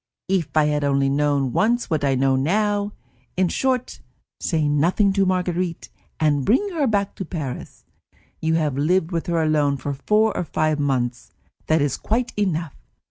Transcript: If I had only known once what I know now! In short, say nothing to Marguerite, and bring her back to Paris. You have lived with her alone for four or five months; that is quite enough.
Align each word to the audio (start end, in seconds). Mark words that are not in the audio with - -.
If 0.27 0.57
I 0.57 0.65
had 0.65 0.83
only 0.83 1.09
known 1.09 1.53
once 1.53 1.87
what 1.91 2.03
I 2.03 2.15
know 2.15 2.35
now! 2.35 2.93
In 3.37 3.49
short, 3.49 4.01
say 4.39 4.67
nothing 4.67 5.13
to 5.13 5.27
Marguerite, 5.27 5.89
and 6.19 6.43
bring 6.43 6.69
her 6.73 6.87
back 6.87 7.13
to 7.17 7.23
Paris. 7.23 7.85
You 8.39 8.55
have 8.55 8.75
lived 8.79 9.11
with 9.11 9.27
her 9.27 9.43
alone 9.43 9.77
for 9.77 9.93
four 9.93 10.35
or 10.35 10.43
five 10.43 10.79
months; 10.79 11.29
that 11.67 11.83
is 11.83 11.97
quite 11.97 12.33
enough. 12.35 12.75